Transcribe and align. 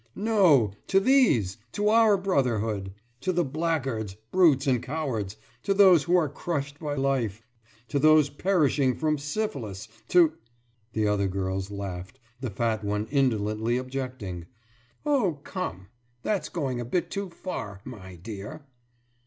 »No, 0.15 0.71
these. 0.91 1.57
To 1.73 1.89
our 1.89 2.17
Brotherhood! 2.17 2.91
To 3.19 3.31
the 3.31 3.45
blackguards, 3.45 4.15
brutes 4.31 4.65
and 4.65 4.81
cowards, 4.81 5.37
to 5.61 5.75
those 5.75 6.05
who 6.05 6.15
are 6.15 6.27
crushed 6.27 6.79
by 6.79 6.95
life, 6.95 7.43
to 7.89 7.99
those 7.99 8.27
perishing 8.27 8.95
from 8.95 9.19
syphilis, 9.19 9.87
to....« 10.07 10.33
The 10.93 11.07
other 11.07 11.27
girls 11.27 11.69
laughed, 11.69 12.19
the 12.39 12.49
fat 12.49 12.83
one 12.83 13.05
indolently 13.11 13.77
objecting: 13.77 14.47
»Oh, 15.05 15.39
come, 15.43 15.89
that's 16.23 16.49
going 16.49 16.79
a 16.79 16.85
bit 16.85 17.11
too 17.11 17.29
far, 17.29 17.81
my 17.85 18.15
dear! 18.15 18.65